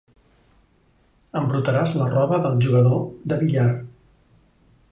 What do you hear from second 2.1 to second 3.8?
roba del jugador de billar.